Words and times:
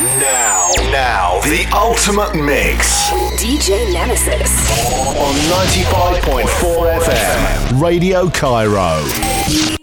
Now, 0.00 0.70
now, 0.90 1.40
the 1.42 1.70
ultimate 1.74 2.34
mix. 2.34 3.10
DJ 3.36 3.92
Nemesis. 3.92 4.50
On 5.18 5.34
95.4 5.68 7.00
FM. 7.00 7.80
Radio 7.82 8.30
Cairo. 8.30 9.02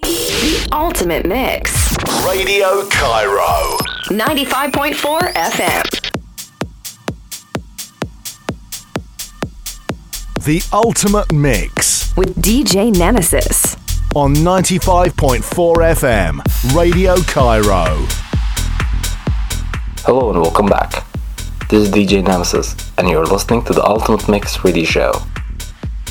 The 0.01 0.67
ultimate 0.71 1.27
mix. 1.27 1.95
Radio 2.25 2.87
Cairo. 2.89 3.77
95.4 4.09 5.33
FM. 5.33 5.83
The 10.45 10.63
ultimate 10.73 11.31
mix. 11.31 12.15
With 12.17 12.35
DJ 12.41 12.91
Nemesis. 12.97 13.75
On 14.15 14.33
95.4 14.33 15.43
FM. 15.43 16.73
Radio 16.75 17.17
Cairo. 17.23 18.07
Hello 20.07 20.29
and 20.29 20.39
welcome 20.39 20.67
back. 20.67 21.03
This 21.67 21.85
is 21.85 21.91
DJ 21.91 22.23
Nemesis, 22.23 22.77
and 22.97 23.09
you're 23.09 23.25
listening 23.25 23.65
to 23.65 23.73
the 23.73 23.83
Ultimate 23.83 24.29
Mix 24.29 24.63
Radio 24.63 24.85
Show. 24.85 25.11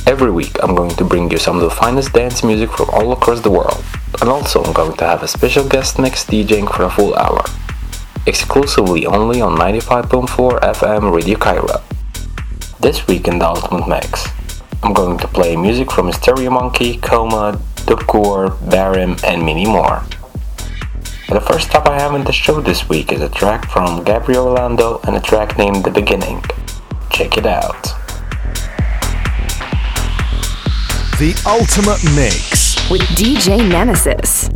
Every 0.07 0.31
week, 0.31 0.55
I'm 0.63 0.75
going 0.75 0.95
to 0.97 1.05
bring 1.07 1.31
you 1.31 1.39
some 1.39 1.57
of 1.57 1.63
the 1.63 1.71
finest 1.71 2.13
dance 2.13 2.45
music 2.45 2.71
from 2.73 2.91
all 2.91 3.13
across 3.13 3.41
the 3.41 3.51
world, 3.51 3.83
and 4.21 4.29
also 4.29 4.63
I'm 4.63 4.75
going 4.75 4.99
to 4.99 5.07
have 5.07 5.23
a 5.23 5.27
special 5.27 5.67
guest 5.67 5.99
mix 5.99 6.27
DJing 6.27 6.71
for 6.71 6.83
a 6.83 6.91
full 6.91 7.15
hour, 7.15 7.43
exclusively 8.27 9.07
only 9.07 9.41
on 9.41 9.57
95.4 9.57 10.61
FM 10.61 11.15
Radio 11.17 11.39
Cairo. 11.39 11.83
This 12.79 13.07
week 13.07 13.27
in 13.27 13.39
the 13.39 13.47
Ultimate 13.47 13.89
Mix, 13.89 14.29
I'm 14.83 14.93
going 14.93 15.17
to 15.17 15.27
play 15.27 15.57
music 15.57 15.91
from 15.91 16.13
Stereo 16.13 16.51
Monkey, 16.51 16.99
Coma, 16.99 17.59
Dubcore, 17.87 18.59
Barim, 18.69 19.25
and 19.25 19.43
many 19.43 19.65
more. 19.65 20.05
The 21.29 21.41
first 21.41 21.71
stop 21.71 21.89
I 21.89 21.99
have 21.99 22.15
in 22.15 22.23
the 22.23 22.33
show 22.33 22.61
this 22.61 22.89
week 22.89 23.11
is 23.11 23.21
a 23.21 23.29
track 23.29 23.69
from 23.69 24.05
Gabriel 24.05 24.47
Orlando 24.47 25.01
and 25.03 25.17
a 25.17 25.21
track 25.21 25.59
named 25.59 25.85
The 25.85 25.91
Beginning. 25.91 26.41
Check 27.11 27.37
it 27.37 27.45
out. 27.45 27.83
The 31.19 31.35
Ultimate 31.45 32.05
Mix. 32.15 32.77
With 32.89 33.03
DJ 33.17 33.69
Nemesis. 33.69 34.49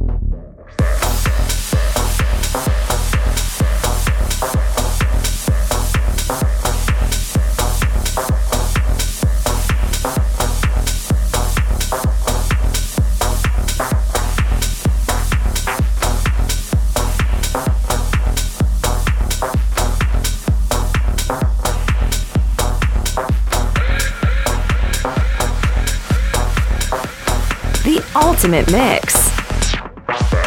Ultimate 28.42 28.72
Mix. 28.72 30.39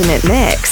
Ultimate 0.00 0.28
Mix. 0.28 0.67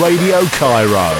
Radio 0.00 0.42
Cairo. 0.46 1.12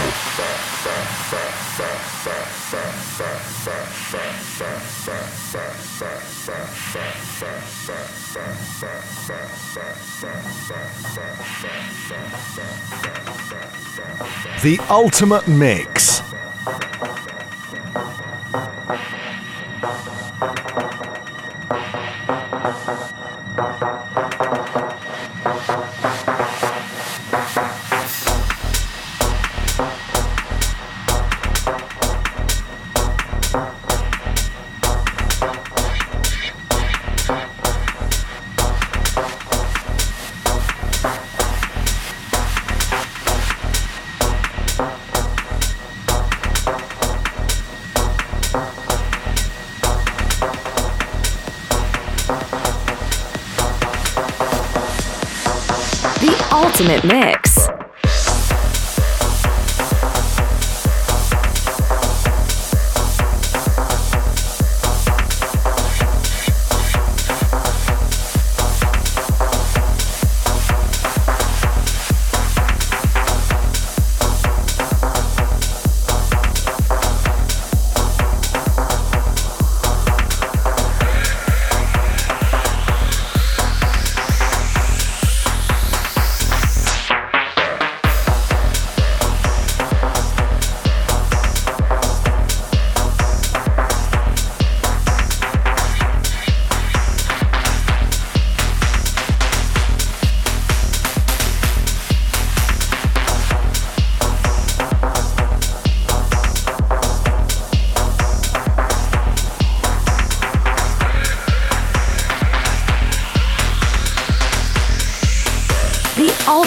The 14.63 14.79
ultimate 14.89 15.47
mix. 15.47 15.94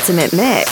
Ultimate 0.10 0.32
Mix. 0.32 0.67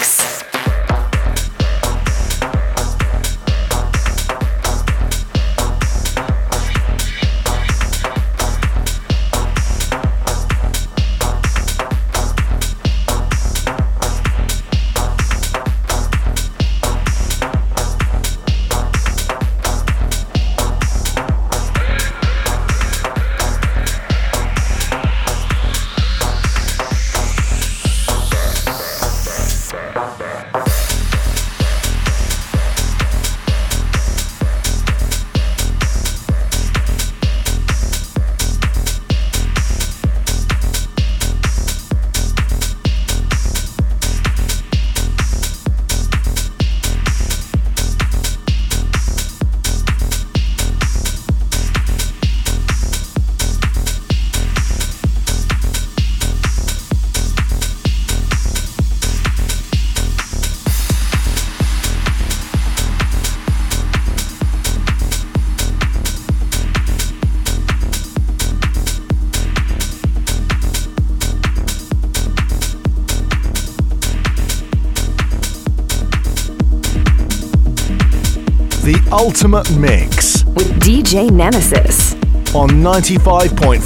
Ultimate 79.18 79.74
Mix. 79.78 80.44
With 80.44 80.78
DJ 80.78 81.30
Nemesis. 81.30 82.12
On 82.54 82.68
95.4 82.68 83.80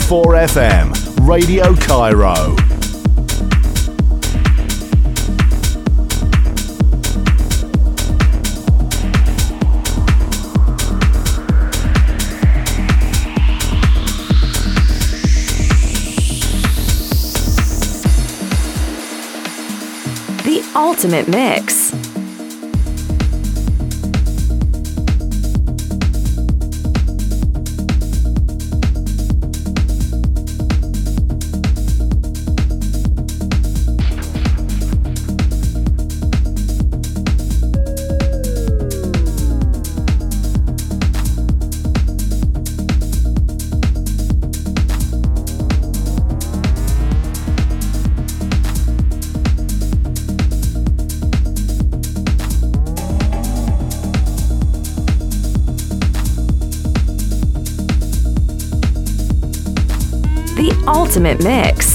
FM, 0.48 1.28
Radio 1.28 1.72
Cairo. 1.76 2.56
The 20.42 20.72
Ultimate 20.74 21.28
Mix. 21.28 21.99
Ultimate 61.10 61.42
Mix. 61.42 61.89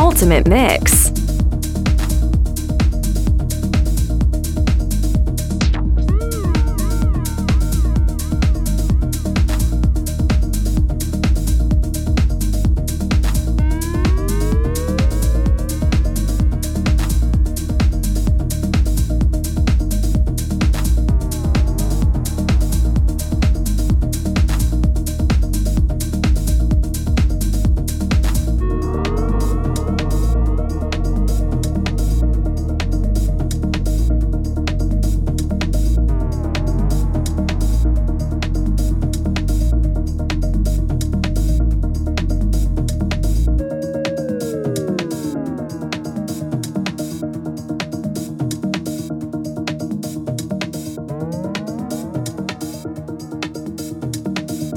Ultimate 0.00 0.48
Mix. 0.48 1.13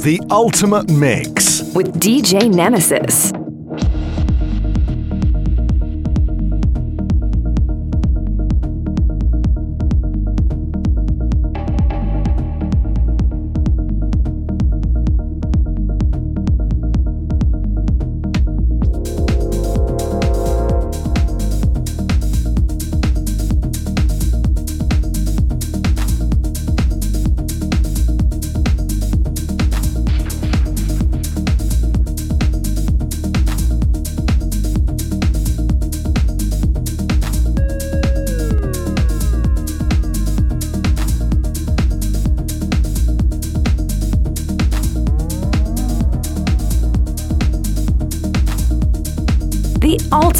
The 0.08 0.22
Ultimate 0.32 0.90
Mix. 0.90 1.64
With 1.74 2.00
DJ 2.00 2.50
Nemesis. 2.50 3.37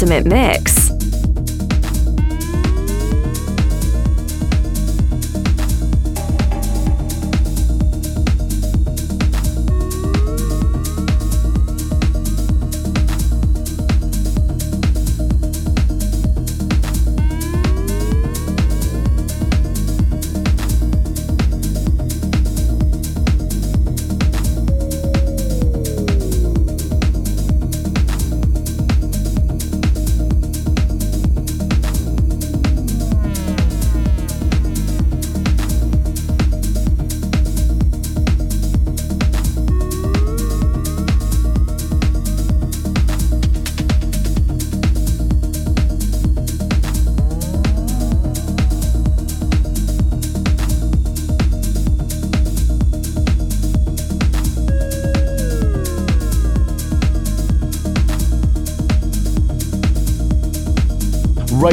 Ultimate 0.00 0.26
Mix. 0.26 0.77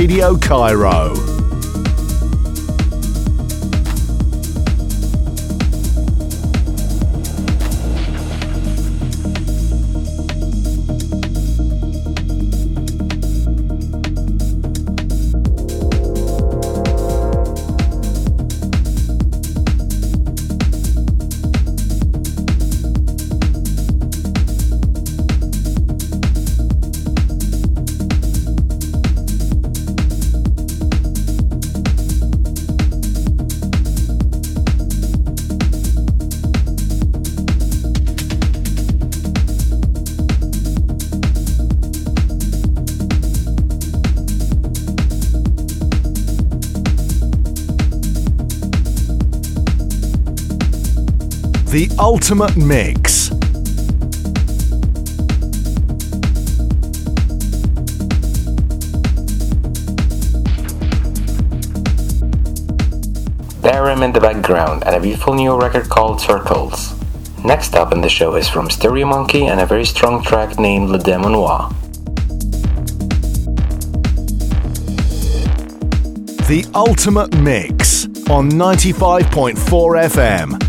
Radio 0.06 0.38
Cairo. 0.38 1.25
The 51.76 51.92
Ultimate 52.00 52.56
Mix. 52.56 53.28
Baram 63.60 64.06
in 64.06 64.14
the 64.14 64.22
background 64.22 64.86
and 64.86 64.96
a 64.96 65.02
beautiful 65.02 65.34
new 65.34 65.60
record 65.60 65.90
called 65.90 66.22
Circles. 66.22 66.96
Next 67.44 67.76
up 67.76 67.92
in 67.92 68.00
the 68.00 68.08
show 68.08 68.36
is 68.36 68.48
from 68.48 68.70
Stereo 68.70 69.06
Monkey 69.06 69.48
and 69.48 69.60
a 69.60 69.66
very 69.66 69.84
strong 69.84 70.24
track 70.24 70.58
named 70.58 70.92
Le 70.92 71.00
Demonois. 71.00 71.70
The 76.48 76.66
Ultimate 76.74 77.36
Mix 77.40 78.06
on 78.30 78.50
95.4 78.50 79.58
FM. 79.58 80.65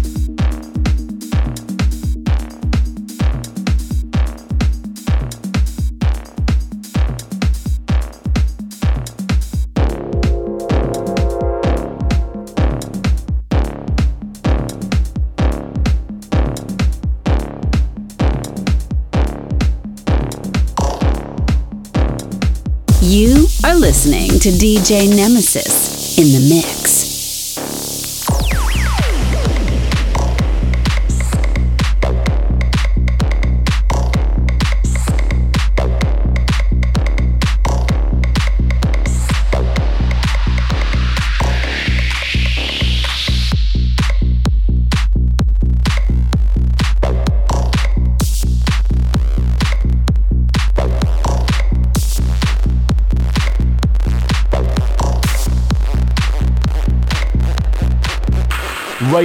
To 24.46 24.52
DJ 24.52 25.08
Nemesis 25.08 26.18
in 26.18 26.30
the 26.30 26.48
mix. 26.48 27.05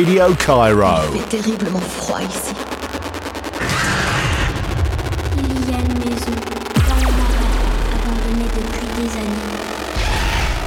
Radio 0.03 0.33
Cairo. 0.35 1.13
Il 1.13 1.19
fait 1.19 1.37
terriblement 1.37 1.79
froid 1.79 2.21
ici. 2.21 2.55
Il 5.37 5.69
y 5.69 5.75
a 5.75 5.77
une 5.77 5.99
maison 5.99 6.31
dans 6.89 6.95
la 6.95 7.11
marais, 7.11 7.51
abandonnée 7.93 8.49
depuis 8.55 8.87
des 8.97 9.11
années. 9.19 9.51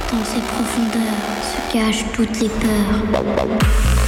Dans 0.09 0.23
ses 0.23 0.39
profondeurs 0.39 1.35
se 1.43 1.73
cachent 1.73 2.05
toutes 2.13 2.39
les 2.39 2.47
peurs. 2.47 4.04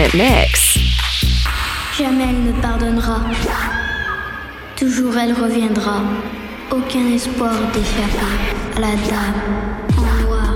Ultimate 0.00 0.14
Mix. 0.14 0.78
Jamais 1.98 2.24
elle 2.30 2.44
ne 2.44 2.62
pardonnera. 2.62 3.20
Toujours 4.76 5.14
elle 5.18 5.32
reviendra. 5.34 6.00
Aucun 6.70 7.12
espoir 7.14 7.52
d'échapper 7.74 8.38
à 8.76 8.80
la 8.80 8.94
dame 9.10 9.42
en 9.98 10.22
noir. 10.22 10.54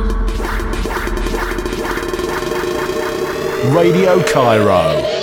Radio 3.74 4.20
Cairo. 4.32 5.13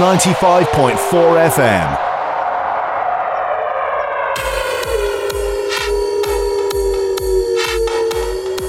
95.4 0.00 0.96
FM. 1.50 1.88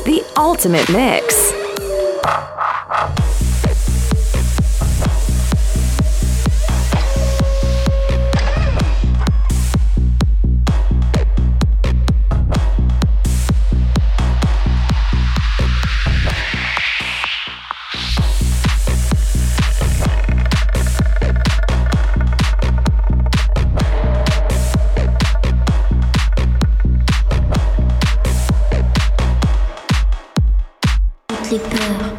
The 0.04 0.26
Ultimate 0.36 0.90
Mix. 0.90 1.51
Peurs. 31.60 32.14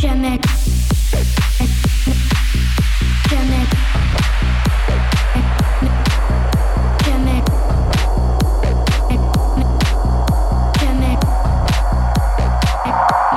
Jamais. 0.00 0.38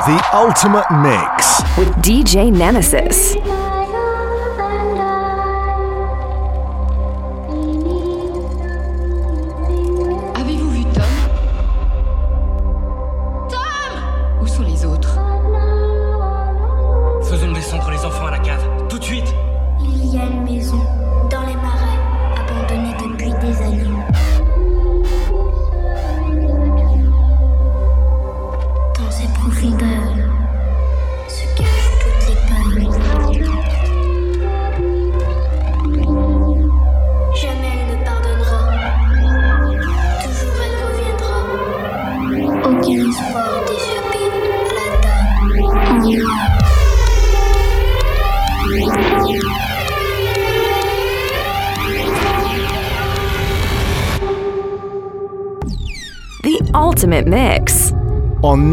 The 0.05 0.21
Ultimate 0.33 0.91
Mix. 1.01 1.61
With 1.77 1.89
DJ 2.03 2.51
Nemesis. 2.51 3.62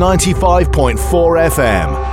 95.4 0.00 0.96
FM. 1.50 2.09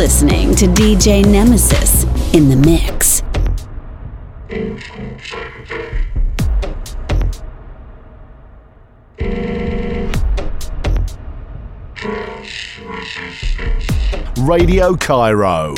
Listening 0.00 0.54
to 0.54 0.64
DJ 0.64 1.22
Nemesis 1.22 2.04
in 2.32 2.48
the 2.48 2.56
mix. 2.56 3.20
Radio 14.38 14.96
Cairo. 14.96 15.74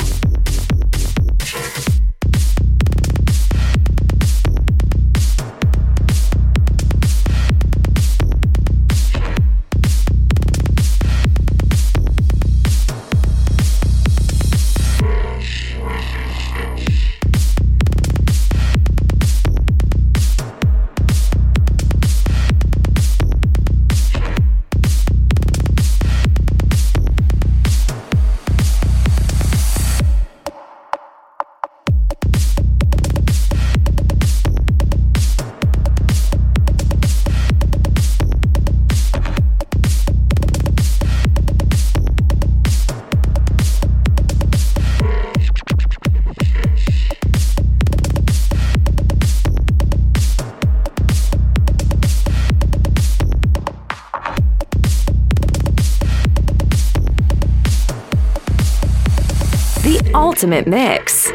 Ultimate 60.43 60.67
mix. 60.67 61.31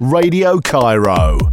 Radio 0.00 0.58
Cairo. 0.60 1.51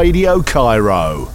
Radio 0.00 0.42
Cairo. 0.42 1.29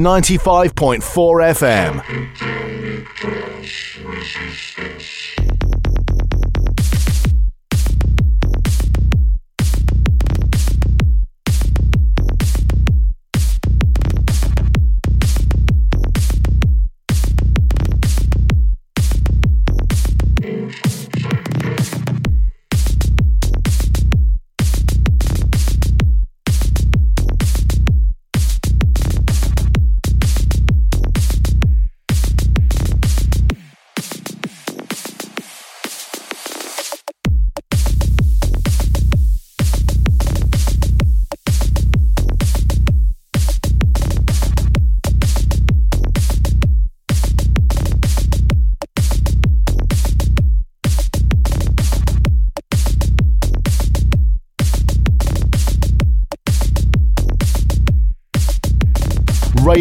Ninety 0.00 0.38
five 0.38 0.74
point 0.74 1.02
four 1.02 1.40
FM. 1.40 2.00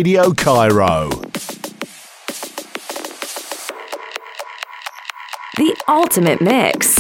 Radio 0.10 0.34
Cairo. 0.34 1.08
The 5.58 5.76
ultimate 5.88 6.42
mix. 6.42 6.99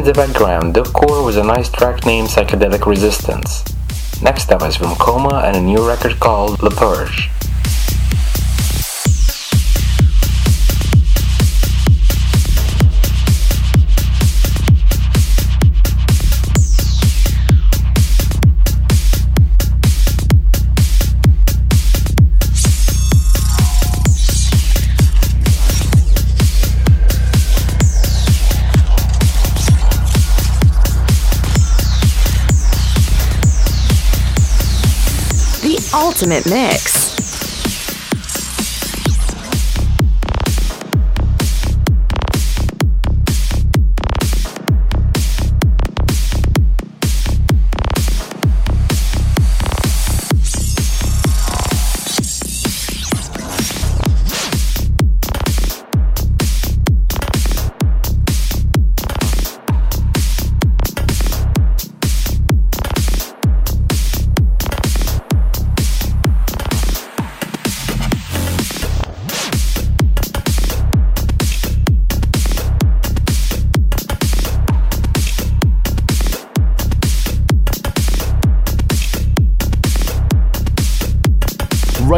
In 0.00 0.06
the 0.06 0.14
background, 0.14 0.74
Core 0.94 1.22
with 1.22 1.36
a 1.36 1.44
nice 1.44 1.68
track 1.68 2.06
named 2.06 2.28
Psychedelic 2.28 2.86
Resistance. 2.86 3.62
Next 4.22 4.50
up 4.50 4.62
is 4.62 4.74
from 4.74 4.94
Coma 4.94 5.42
and 5.44 5.54
a 5.54 5.60
new 5.60 5.86
record 5.86 6.18
called 6.18 6.62
Le 6.62 6.70
Purge. 6.70 7.28
Ultimate 36.20 36.50
mix. 36.50 37.09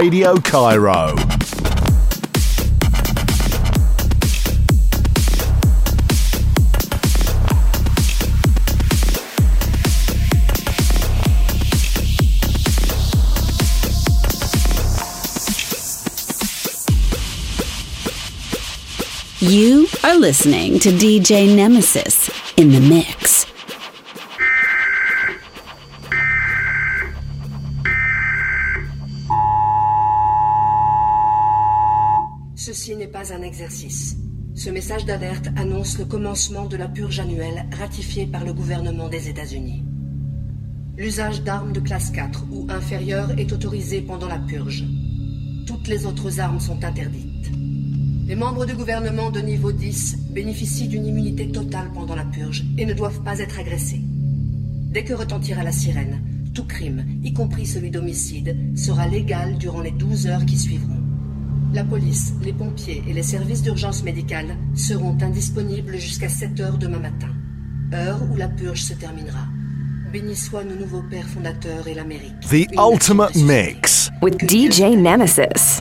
Radio 0.03 0.35
Cairo. 0.41 1.15
You 19.39 19.87
are 20.03 20.17
listening 20.17 20.81
to 20.81 20.89
DJ 20.89 21.55
Nemesis 21.55 22.29
in 22.57 22.73
the 22.73 22.81
mix. 22.81 23.22
Message 34.83 35.05
d'alerte 35.05 35.49
annonce 35.55 35.97
le 35.97 36.05
commencement 36.05 36.67
de 36.67 36.77
la 36.77 36.89
purge 36.89 37.21
annuelle 37.21 37.67
ratifiée 37.79 38.27
par 38.27 38.45
le 38.45 38.53
gouvernement 38.53 39.09
des 39.09 39.29
États-Unis. 39.29 39.85
L'usage 40.97 41.45
d'armes 41.45 41.73
de 41.73 41.79
classe 41.79 42.11
4 42.11 42.47
ou 42.51 42.67
inférieure 42.69 43.31
est 43.39 43.53
autorisé 43.53 44.01
pendant 44.03 44.27
la 44.27 44.41
purge. 44.41 44.85
Toutes 45.69 45.87
les 45.87 46.05
autres 46.05 46.41
armes 46.41 46.59
sont 46.59 46.83
interdites. 46.83 47.53
Les 48.27 48.35
membres 48.35 48.67
du 48.67 48.75
gouvernement 48.75 49.31
de 49.31 49.39
niveau 49.39 49.71
10 49.71 50.33
bénéficient 50.33 50.89
d'une 50.89 51.07
immunité 51.07 51.49
totale 51.53 51.93
pendant 51.95 52.17
la 52.17 52.25
purge 52.25 52.65
et 52.77 52.85
ne 52.85 52.93
doivent 52.93 53.23
pas 53.23 53.39
être 53.39 53.61
agressés. 53.61 54.03
Dès 54.91 55.05
que 55.05 55.15
retentira 55.15 55.63
la 55.63 55.71
sirène, 55.71 56.51
tout 56.55 56.65
crime, 56.65 57.07
y 57.23 57.33
compris 57.33 57.67
celui 57.67 57.93
d'homicide, 57.93 58.57
sera 58.77 59.07
légal 59.07 59.59
durant 59.59 59.81
les 59.81 59.93
12 59.93 60.27
heures 60.27 60.45
qui 60.45 60.59
suivront. 60.59 60.92
La 61.75 61.85
police, 61.85 62.35
les 62.43 62.53
pompiers 62.53 63.03
et 63.09 63.15
les 63.15 63.23
services 63.23 63.63
d'urgence 63.63 64.03
médicale 64.03 64.57
seront 64.75 65.17
indisponibles 65.23 65.97
jusqu'à 65.97 66.29
7 66.29 66.61
heures 66.61 66.77
demain 66.77 66.99
matin, 66.99 67.31
heure 67.95 68.21
où 68.31 68.37
la 68.37 68.49
purge 68.49 68.83
se 68.83 68.93
terminera. 68.93 69.47
Béni 70.13 70.37
soit 70.37 70.65
nos 70.65 70.75
nouveaux 70.75 71.03
pères 71.03 71.27
fondateurs 71.27 71.89
et 71.89 71.95
l'Amérique. 71.95 72.41
The 72.51 72.69
ultimate 72.79 73.35
mix. 73.37 74.11
With 74.21 74.39
DJ 74.47 74.95
Nemesis. 74.95 75.81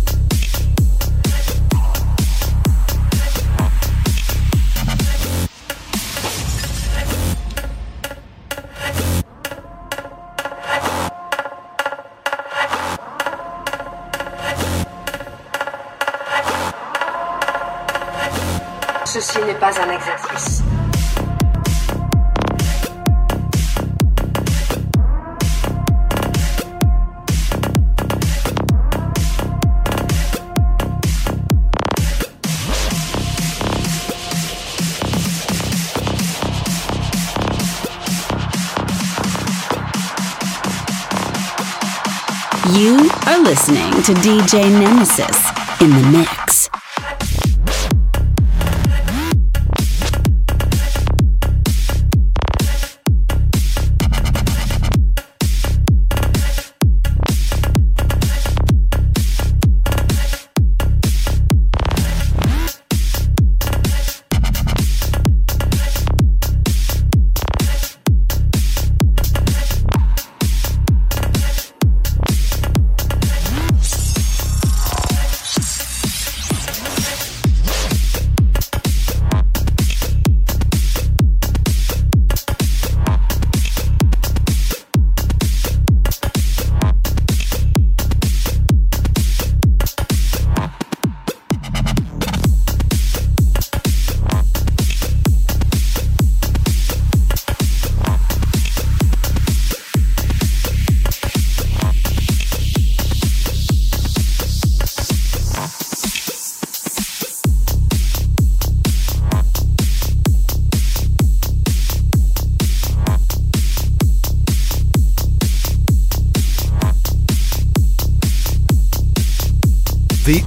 You 42.73 43.09
are 43.25 43.39
listening 43.39 43.91
to 44.03 44.13
DJ 44.13 44.71
Nemesis 44.71 45.81
in 45.81 45.89
the 45.89 46.09
mix. 46.09 46.40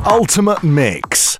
Ultimate 0.06 0.62
Mix. 0.62 1.38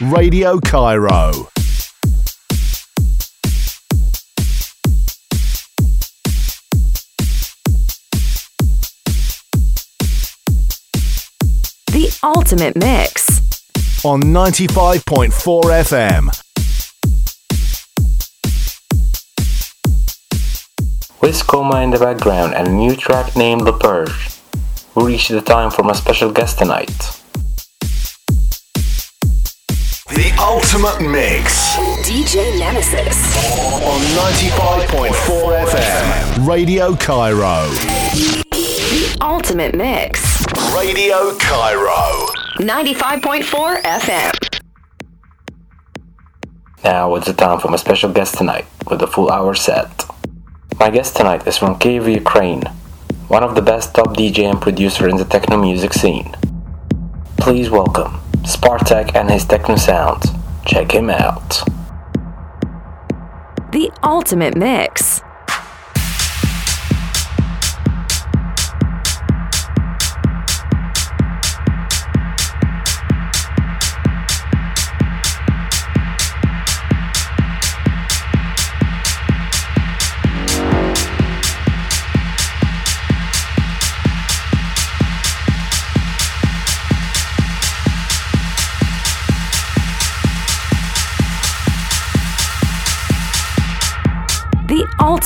Radio 0.00 0.58
Cairo. 0.60 1.50
The 11.92 12.18
Ultimate 12.22 12.76
Mix. 12.76 13.25
On 14.04 14.22
95.4 14.22 15.30
FM. 15.84 16.42
With 21.20 21.46
Coma 21.46 21.80
in 21.80 21.90
the 21.90 21.98
background 21.98 22.54
and 22.54 22.68
a 22.68 22.70
new 22.72 22.94
track 22.94 23.34
named 23.36 23.66
The 23.66 23.72
Purge, 23.72 24.12
we 24.94 25.04
reach 25.04 25.28
the 25.28 25.40
time 25.40 25.70
for 25.70 25.82
my 25.82 25.92
special 25.92 26.30
guest 26.30 26.58
tonight. 26.58 26.86
The 30.08 30.32
Ultimate 30.38 31.00
Mix 31.00 31.74
DJ 32.06 32.58
Nemesis. 32.58 33.16
on 33.82 34.00
95.4 34.34 35.66
FM. 35.66 36.46
Radio 36.46 36.94
Cairo. 36.94 37.68
The 38.52 39.18
Ultimate 39.20 39.74
Mix. 39.74 40.44
Radio 40.72 41.36
Cairo. 41.38 42.35
95.4 42.56 43.82
FM. 43.82 44.60
Now 46.82 47.14
it's 47.14 47.26
the 47.26 47.34
time 47.34 47.60
for 47.60 47.68
my 47.68 47.76
special 47.76 48.10
guest 48.10 48.38
tonight 48.38 48.64
with 48.90 49.02
a 49.02 49.06
full 49.06 49.30
hour 49.30 49.54
set. 49.54 50.06
My 50.78 50.88
guest 50.88 51.16
tonight 51.16 51.46
is 51.46 51.58
from 51.58 51.78
Kiev, 51.78 52.08
Ukraine, 52.08 52.62
one 53.28 53.42
of 53.42 53.54
the 53.54 53.60
best 53.60 53.94
top 53.94 54.16
DJ 54.16 54.50
and 54.50 54.60
producer 54.60 55.06
in 55.06 55.16
the 55.16 55.26
techno 55.26 55.58
music 55.58 55.92
scene. 55.92 56.34
Please 57.36 57.68
welcome 57.68 58.20
Spartak 58.44 59.14
and 59.14 59.30
his 59.30 59.44
techno 59.44 59.76
sounds. 59.76 60.30
Check 60.64 60.92
him 60.92 61.10
out. 61.10 61.62
The 63.72 63.90
Ultimate 64.02 64.56
Mix. 64.56 65.20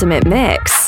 Ultimate 0.00 0.26
Mix. 0.26 0.79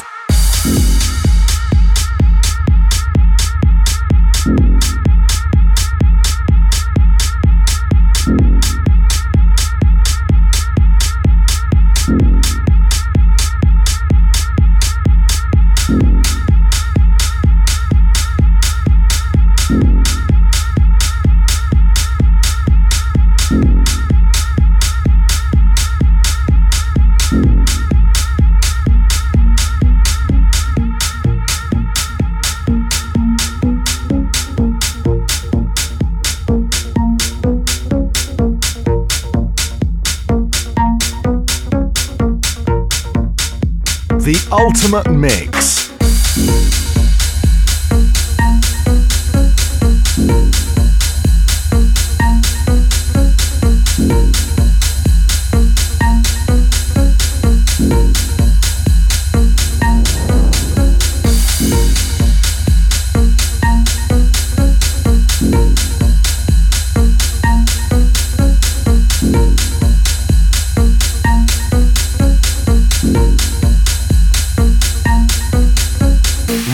Ultimate 44.53 45.11
Mix. 45.11 45.62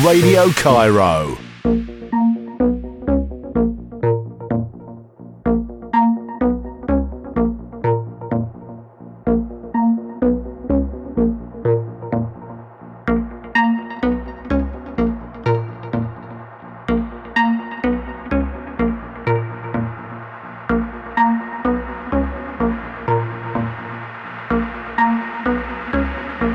Radio 0.09 0.51
Cairo. 0.55 1.37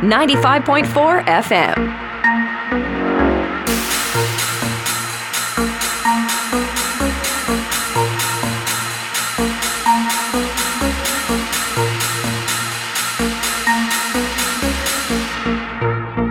Ninety-five 0.02 0.66
point 0.66 0.88
four 0.88 1.22
FM. 1.22 2.03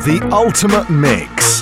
The 0.04 0.20
Ultimate 0.32 0.90
Mix. 0.90 1.61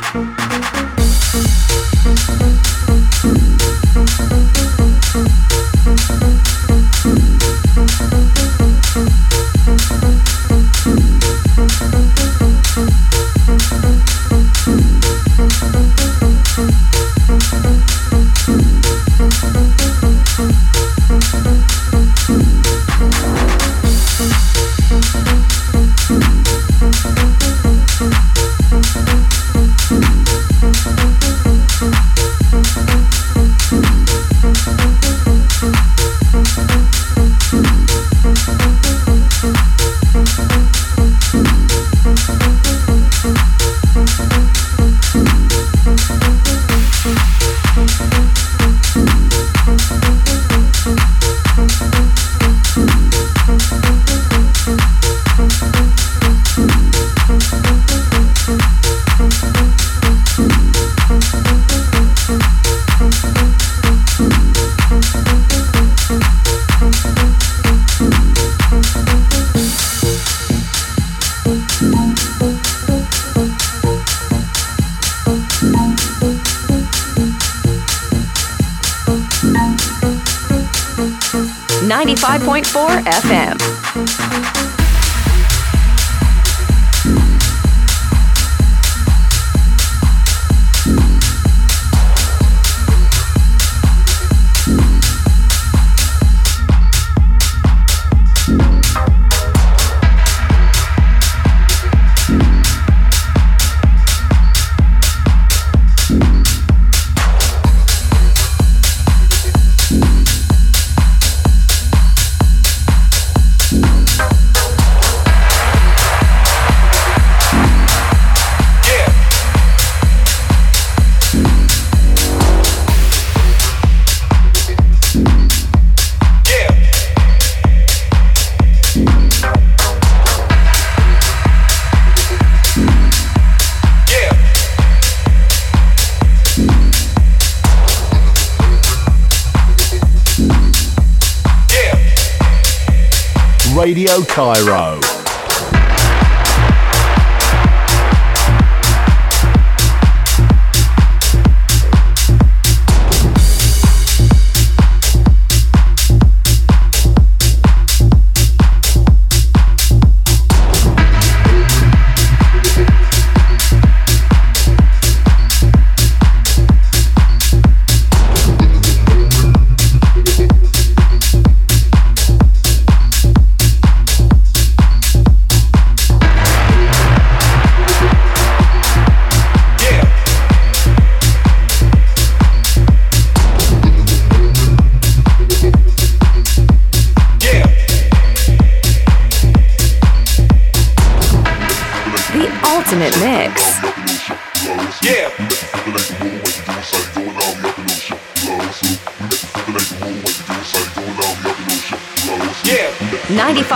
Radio 144.10 144.24
Cairo. 144.24 145.09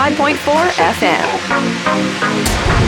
95.4 0.05 0.69
FM. 1.01 2.84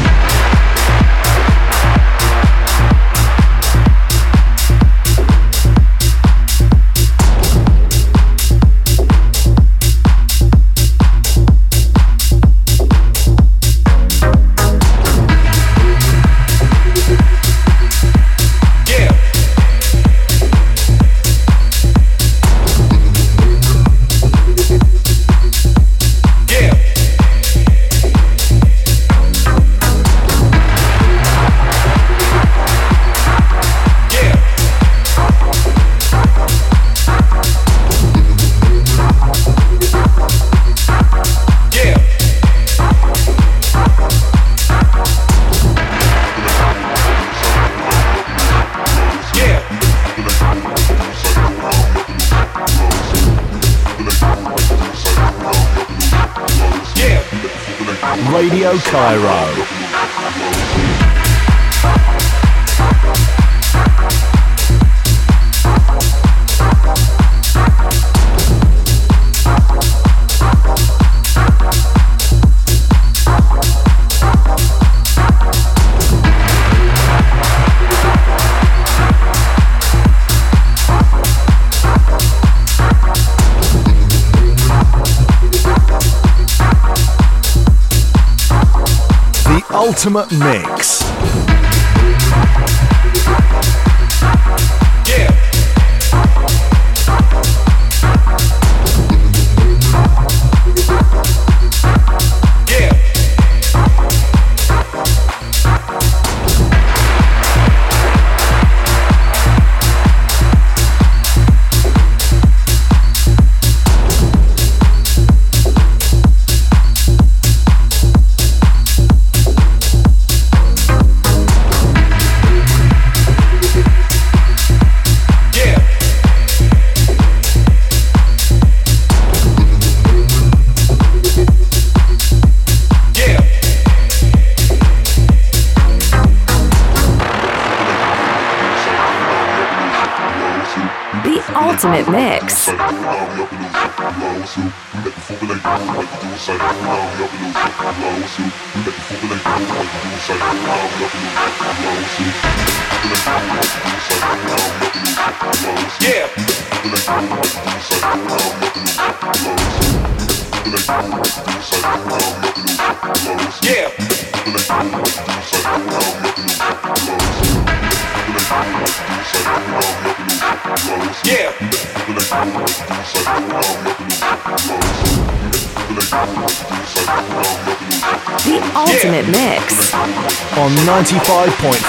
Ultimate 89.96 90.30
Mix. 90.32 90.95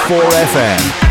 FM. 0.08 1.07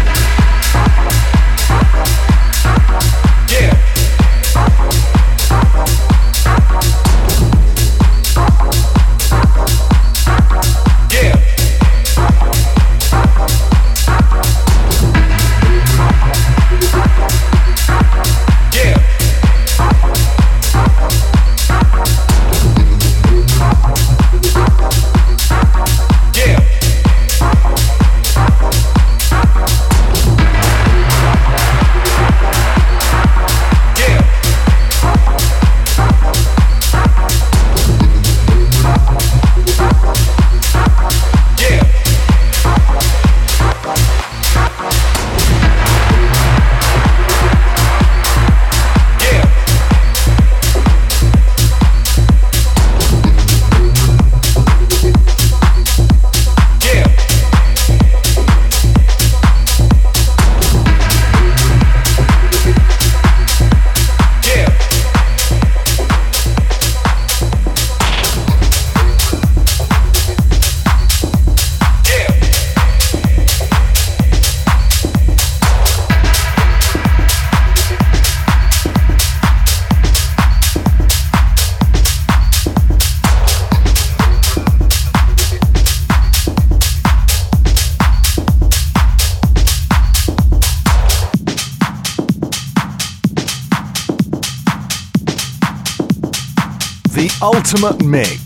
Ultimate 97.42 98.02
mix. 98.02 98.45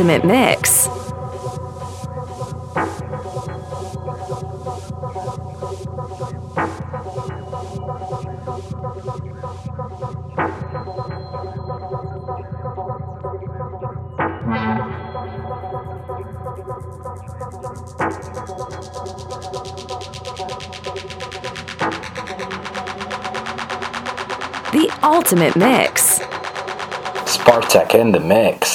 Ultimate 0.00 0.24
mix. 0.24 0.86
The 24.72 24.88
ultimate 25.02 25.56
mix. 25.56 26.20
Spartak 27.26 27.94
in 27.94 28.12
the 28.12 28.20
mix. 28.20 28.69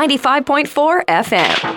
95.4 0.00 1.04
FM. 1.04 1.69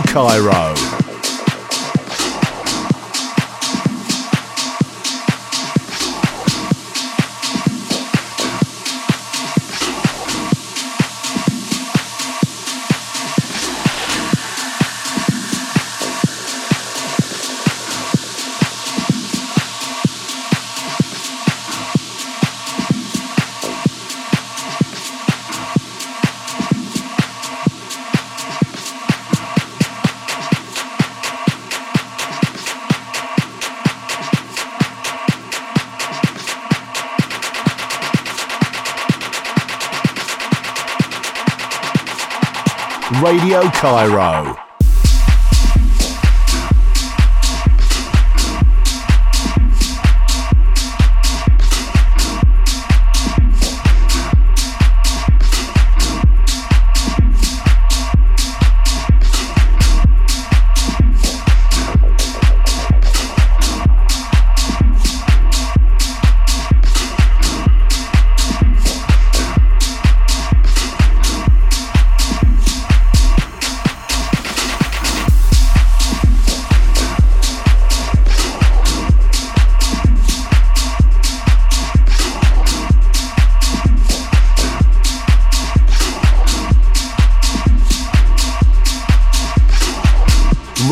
Cairo. 0.00 0.71
Radio 43.32 43.62
Cairo. 43.70 44.61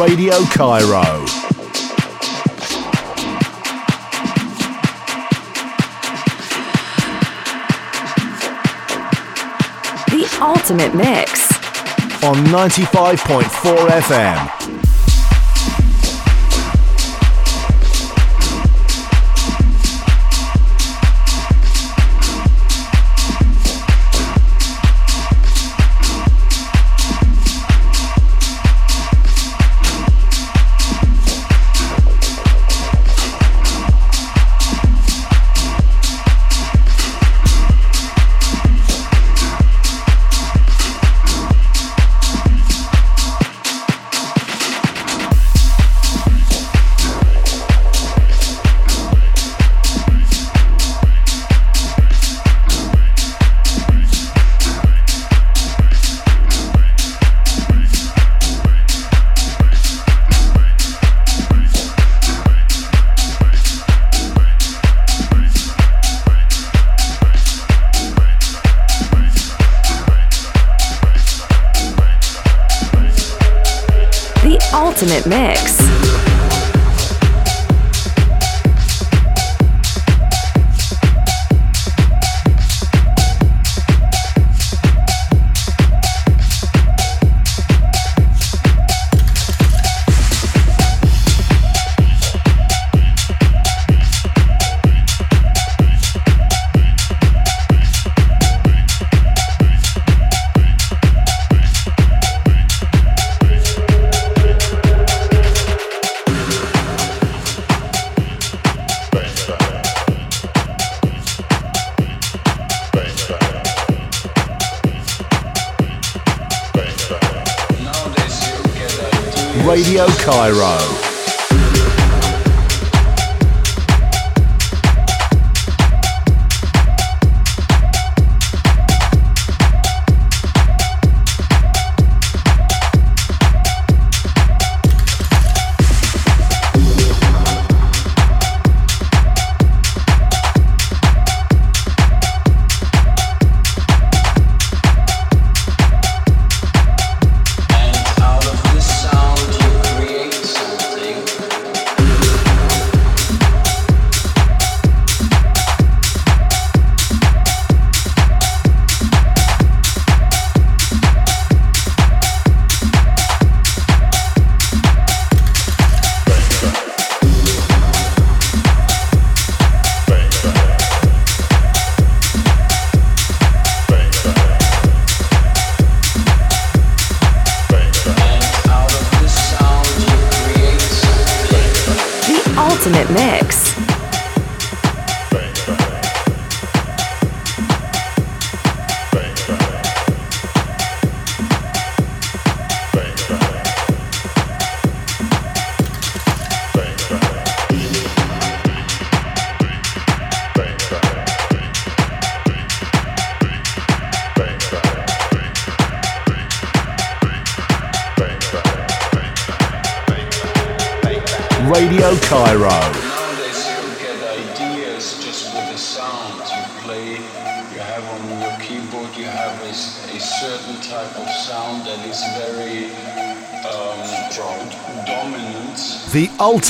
Radio 0.00 0.42
Cairo. 0.46 1.26
The 10.08 10.38
ultimate 10.40 10.94
mix. 10.94 11.52
On 12.24 12.34
95.4 12.46 13.88
FM. 13.90 14.59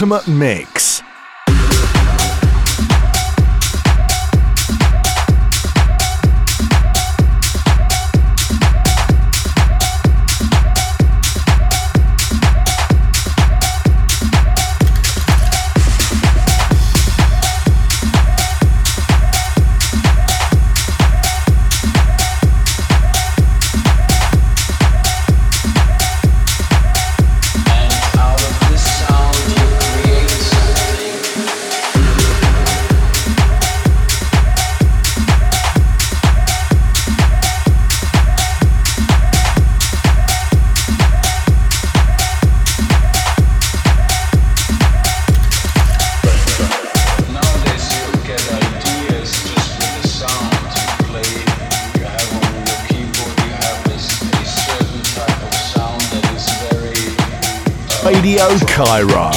Ultimate 0.01 0.27
mix. 0.29 0.70
Cairo. 58.81 59.30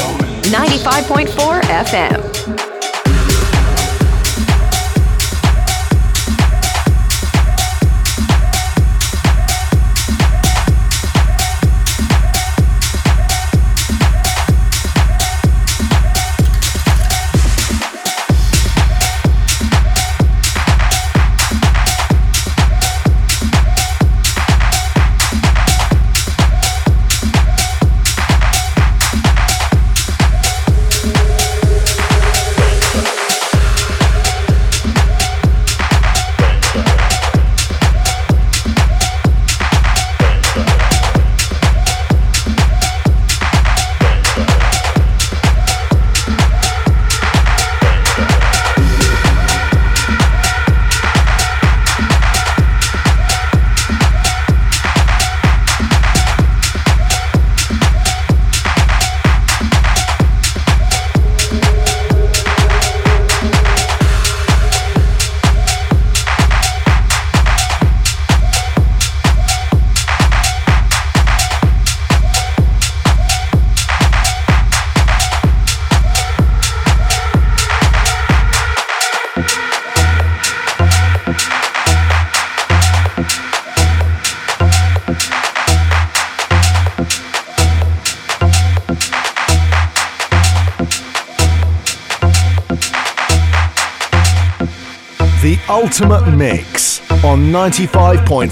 Ultimate 96.02 96.36
Mix 96.36 97.02
on 97.24 97.52
95.4 97.52 98.50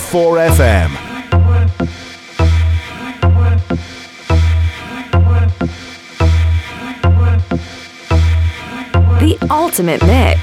FM. 0.51 0.91
The 9.19 9.37
Ultimate 9.49 10.05
Mix. 10.05 10.40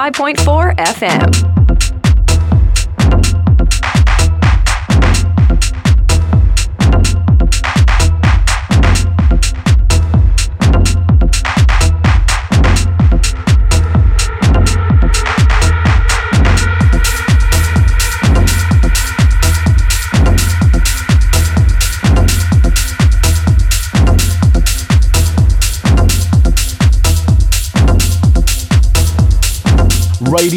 95.4 0.00 0.74
FM. 0.78 1.49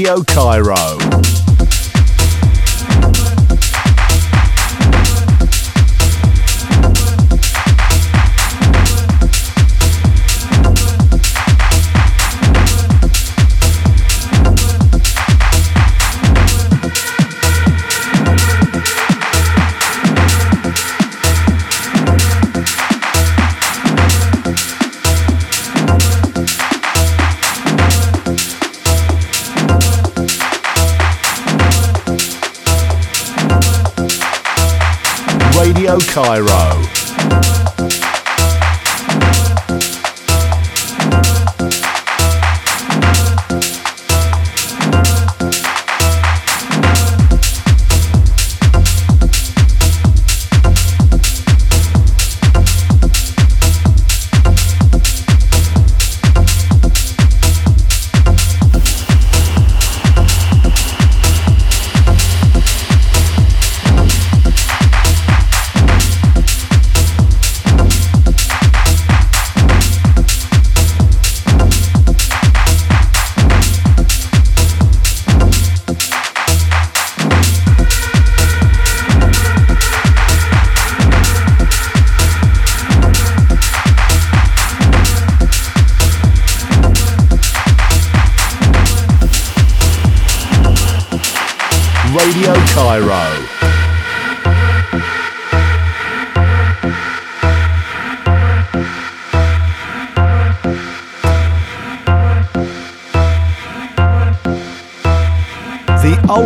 Radio 0.04 0.22
Cairo. 0.26 1.03
Cairo. 36.24 36.53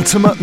Ultimate 0.07 0.36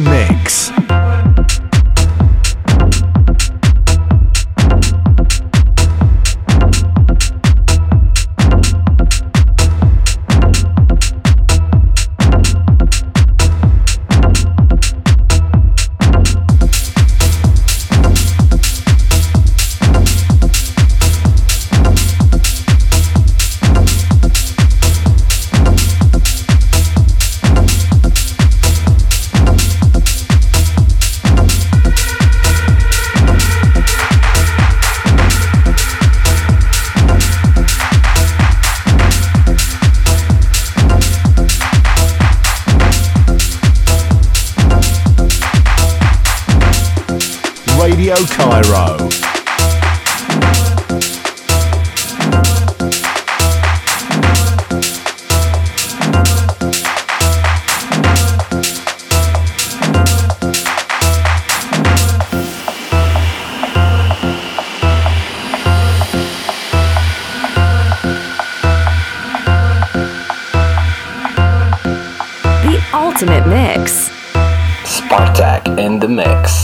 the 76.05 76.11
mix. 76.11 76.64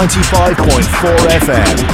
95.4 0.00 1.28
FM. 1.40 1.89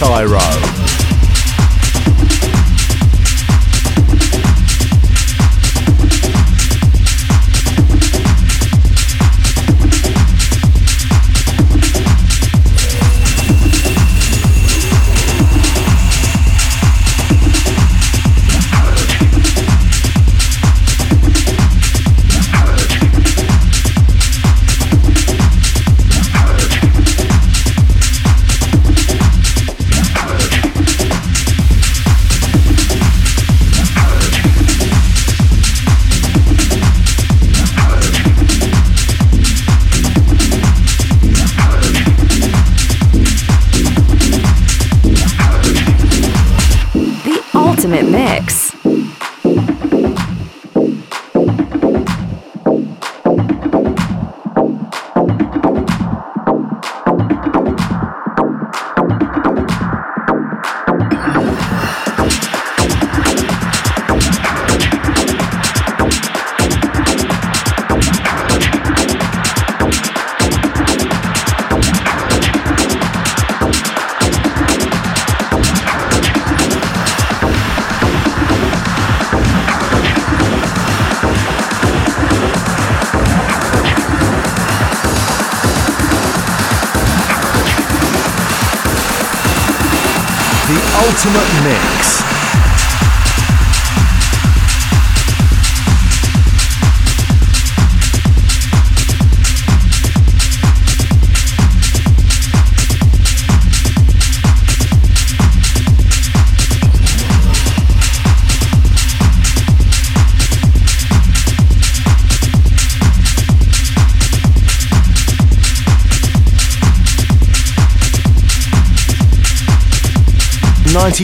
Cairo. 0.00 0.59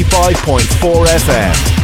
95.4 0.05 1.07
FM. 1.07 1.76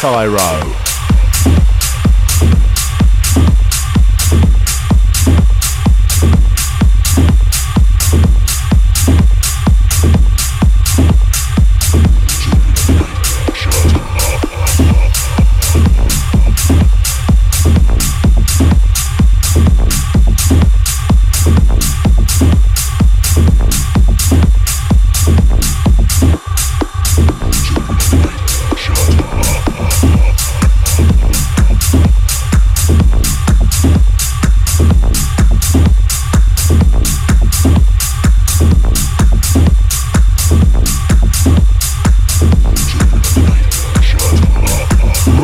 Cairo. 0.00 0.79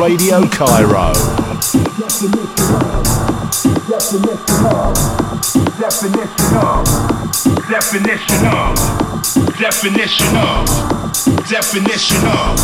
Radio 0.07 0.39
Cairo. 0.47 1.11
Definition 1.99 2.71
of, 2.87 3.03
definition 3.89 4.63
of, 4.63 4.95
definition 7.67 8.47
of, 8.47 8.79
definition 9.59 10.31
of, 10.37 10.63
definition 11.49 12.23
of, 12.23 12.23
definition 12.23 12.23
of, 12.23 12.55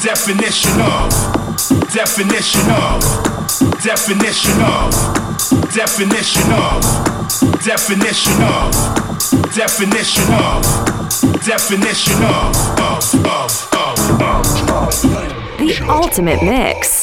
definition 0.00 0.78
of, 2.70 3.02
definition 3.82 4.60
of, 4.60 4.94
definition 5.74 6.46
of, 6.52 6.86
definition 7.64 8.42
of, 8.42 8.70
definition 9.56 10.30
of, 10.30 10.62
definition 11.42 12.22
of, 12.22 12.54
of, 12.78 13.26
of. 13.26 13.60
The 15.60 15.86
ultimate 15.90 16.42
mix. 16.42 16.99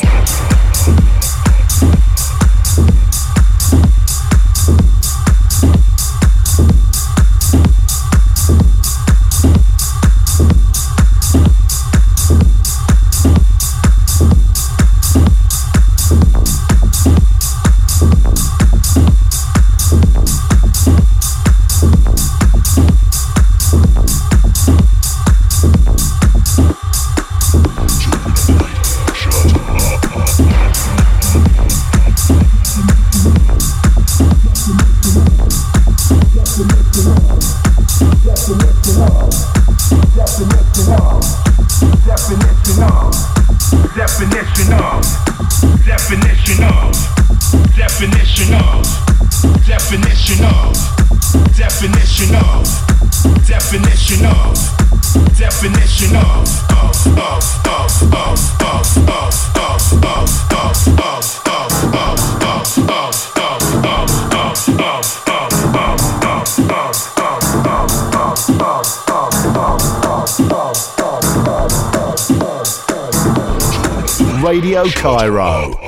Cairo. 74.92 75.87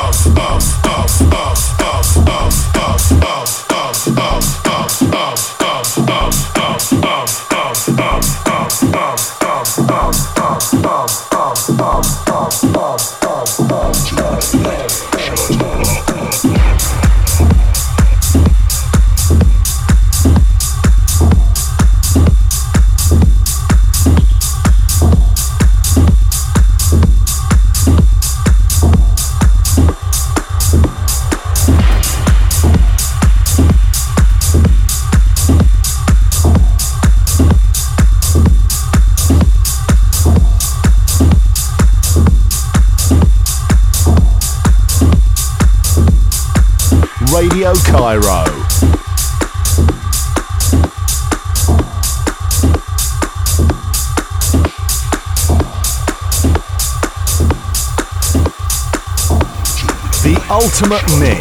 Ultimate 60.83 61.21
mix. 61.21 61.32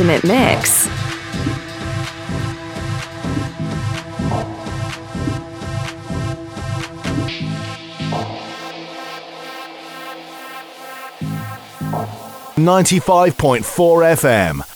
Ultimate 0.00 0.24
mix. 0.24 0.88
Ninety-five 12.56 13.36
point 13.36 13.64
four 13.64 14.02
FM. 14.02 14.69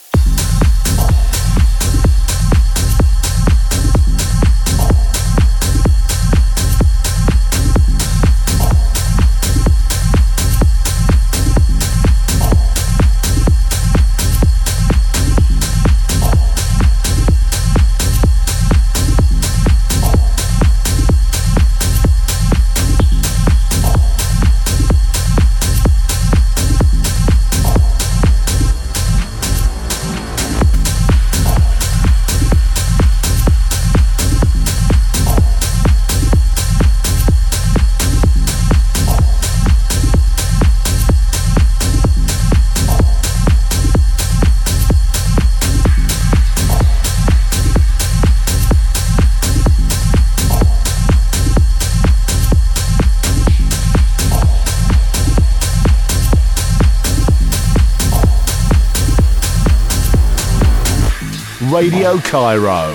Radio 61.74 62.18
Cairo. 62.18 62.94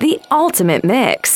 The 0.00 0.20
ultimate 0.28 0.82
mix. 0.82 1.35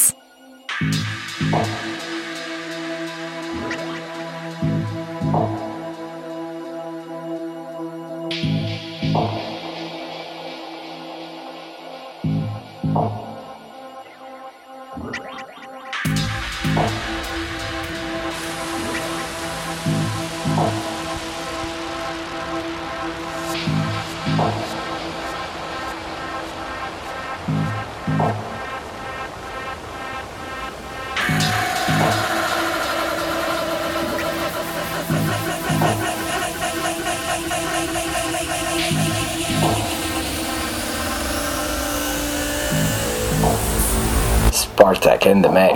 in 45.30 45.42
the 45.42 45.52
man. 45.52 45.69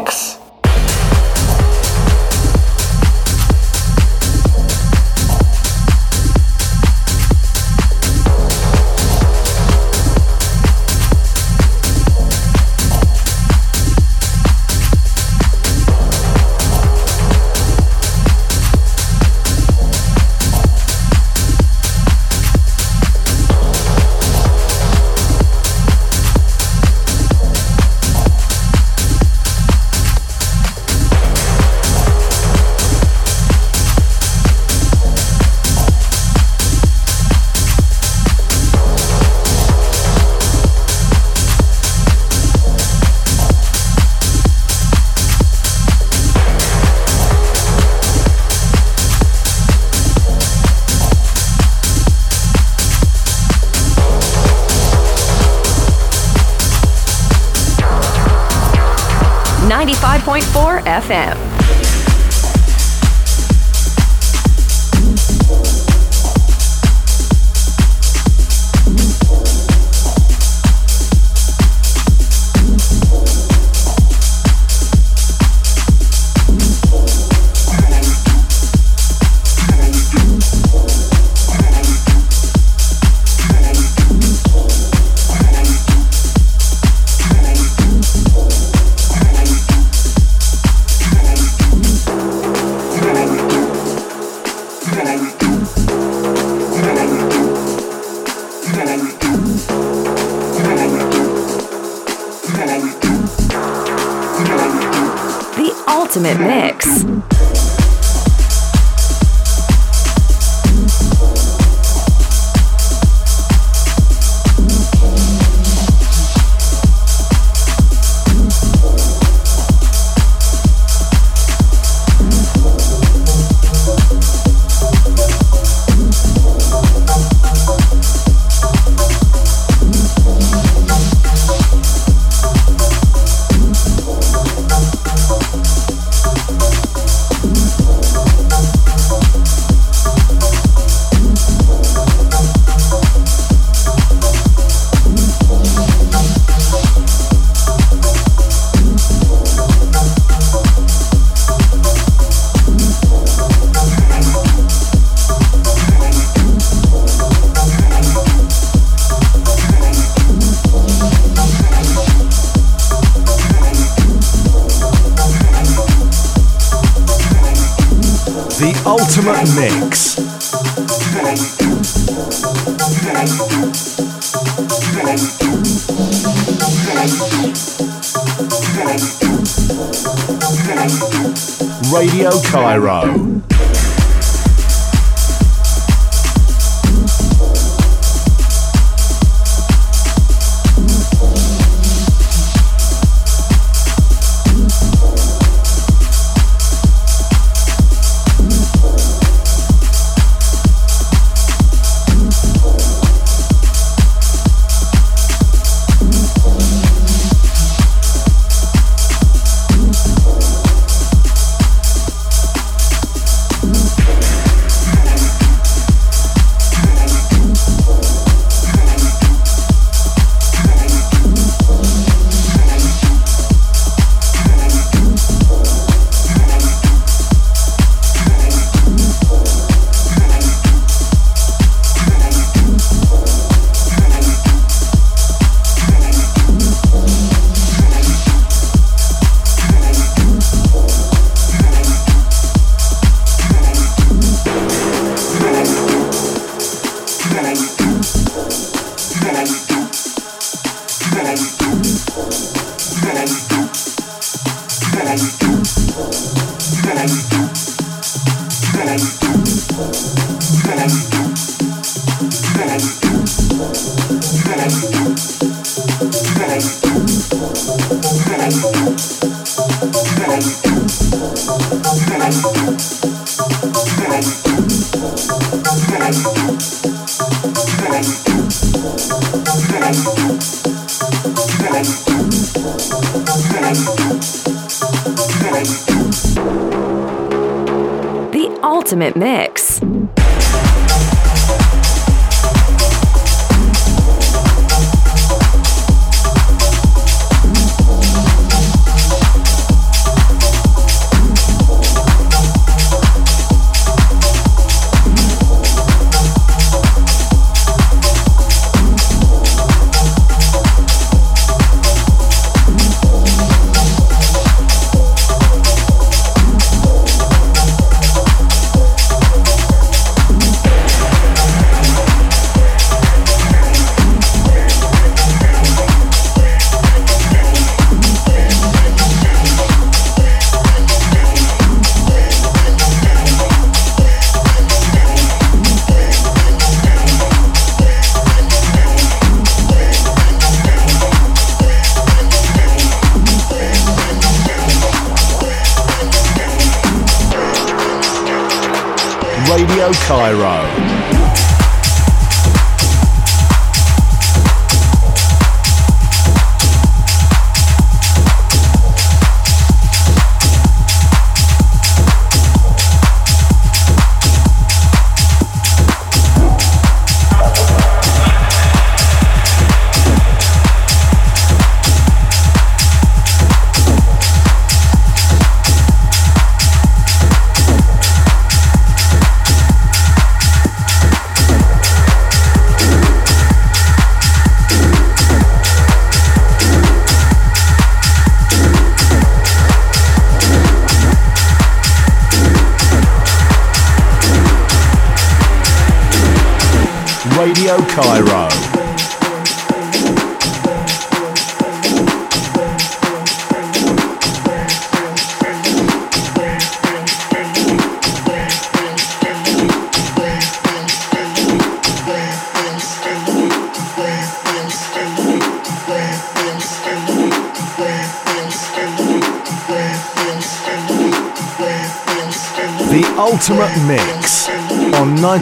105.4 60.15 60.85
FM. 60.85 61.54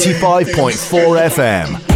95.4 0.03 1.31
FM. 1.31 1.92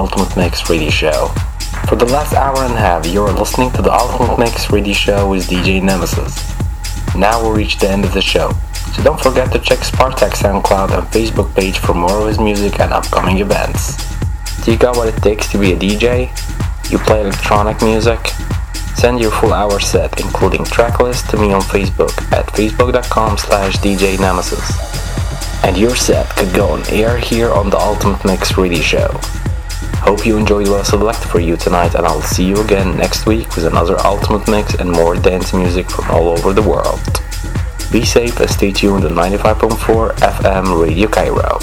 Ultimate 0.00 0.34
Mix 0.34 0.70
Radio 0.70 0.88
Show. 0.88 1.28
For 1.86 1.94
the 1.94 2.06
last 2.06 2.32
hour 2.32 2.64
and 2.64 2.72
a 2.72 2.78
half, 2.78 3.06
you're 3.06 3.30
listening 3.30 3.70
to 3.72 3.82
the 3.82 3.92
Ultimate 3.92 4.38
Mix 4.38 4.70
Radio 4.70 4.94
Show 4.94 5.28
with 5.28 5.46
DJ 5.46 5.82
Nemesis. 5.82 6.54
Now 7.14 7.46
we 7.46 7.54
reach 7.54 7.76
the 7.76 7.90
end 7.90 8.06
of 8.06 8.14
the 8.14 8.22
show, 8.22 8.50
so 8.94 9.02
don't 9.02 9.20
forget 9.20 9.52
to 9.52 9.58
check 9.58 9.80
Spartak's 9.80 10.40
SoundCloud 10.40 10.96
and 10.96 11.06
Facebook 11.08 11.54
page 11.54 11.76
for 11.76 11.92
more 11.92 12.18
of 12.22 12.28
his 12.28 12.38
music 12.38 12.80
and 12.80 12.94
upcoming 12.94 13.40
events. 13.40 13.98
Do 14.64 14.72
you 14.72 14.78
got 14.78 14.96
what 14.96 15.14
it 15.14 15.22
takes 15.22 15.52
to 15.52 15.58
be 15.58 15.72
a 15.72 15.76
DJ? 15.76 16.30
You 16.90 16.96
play 16.96 17.20
electronic 17.20 17.82
music? 17.82 18.26
Send 18.96 19.20
your 19.20 19.32
full 19.32 19.52
hour 19.52 19.80
set, 19.80 20.18
including 20.18 20.64
tracklist, 20.64 21.28
to 21.28 21.36
me 21.36 21.52
on 21.52 21.60
Facebook 21.60 22.16
at 22.32 22.46
facebook.com 22.46 23.36
slash 23.36 23.76
DJ 23.76 24.18
Nemesis. 24.18 24.64
And 25.62 25.76
your 25.76 25.94
set 25.94 26.26
could 26.36 26.54
go 26.54 26.70
on 26.70 26.88
air 26.88 27.18
here 27.18 27.52
on 27.52 27.68
the 27.68 27.76
Ultimate 27.76 28.24
Mix 28.24 28.56
Radio 28.56 28.80
Show. 28.80 29.20
Hope 30.10 30.26
you 30.26 30.36
enjoyed 30.36 30.66
what 30.66 30.80
I 30.80 30.82
selected 30.82 31.28
for 31.28 31.38
you 31.38 31.56
tonight, 31.56 31.94
and 31.94 32.04
I'll 32.04 32.20
see 32.20 32.44
you 32.44 32.60
again 32.60 32.96
next 32.96 33.26
week 33.26 33.54
with 33.54 33.64
another 33.64 33.96
Ultimate 34.00 34.48
Mix 34.50 34.74
and 34.74 34.90
more 34.90 35.14
dance 35.14 35.54
music 35.54 35.88
from 35.88 36.10
all 36.10 36.30
over 36.30 36.52
the 36.52 36.62
world. 36.62 36.98
Be 37.92 38.04
safe 38.04 38.40
and 38.40 38.50
stay 38.50 38.72
tuned 38.72 39.02
to 39.02 39.08
95.4 39.08 40.14
FM 40.16 40.82
Radio 40.82 41.06
Cairo. 41.06 41.60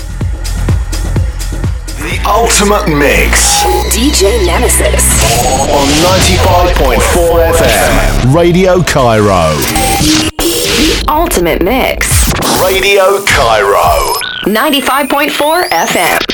The 1.99 2.23
Ultimate 2.25 2.87
Mix. 2.87 3.63
DJ 3.93 4.45
Nemesis. 4.45 5.03
On 5.69 5.87
95.4 6.23 7.51
FM. 7.51 8.33
Radio 8.33 8.81
Cairo. 8.81 9.57
The 10.37 11.05
Ultimate 11.09 11.61
Mix. 11.61 12.31
Radio 12.63 13.21
Cairo. 13.25 14.13
95.4 14.45 15.67
FM. 15.69 16.26